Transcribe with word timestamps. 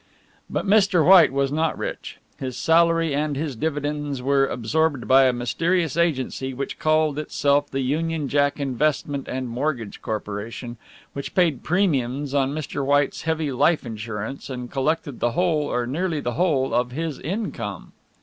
But 0.49 0.65
Mr. 0.65 1.05
White 1.05 1.31
was 1.31 1.51
not 1.51 1.77
rich. 1.77 2.17
His 2.39 2.57
salary 2.57 3.13
and 3.13 3.35
his 3.37 3.55
dividends 3.55 4.19
were 4.23 4.47
absorbed 4.47 5.07
by 5.07 5.25
a 5.25 5.31
mysterious 5.31 5.95
agency 5.95 6.55
which 6.55 6.79
called 6.79 7.19
itself 7.19 7.69
the 7.69 7.81
Union 7.81 8.27
Jack 8.27 8.59
Investment 8.59 9.27
and 9.27 9.47
Mortgage 9.47 10.01
Corporation, 10.01 10.77
which 11.13 11.35
paid 11.35 11.61
premiums 11.61 12.33
on 12.33 12.51
Mr. 12.51 12.83
White's 12.83 13.21
heavy 13.21 13.51
life 13.51 13.85
insurance 13.85 14.49
and 14.49 14.71
collected 14.71 15.19
the 15.19 15.33
whole 15.33 15.71
or 15.71 15.85
nearly 15.85 16.19
the 16.19 16.33
whole 16.33 16.73
of 16.73 16.89
his 16.93 17.19
income. 17.19 17.91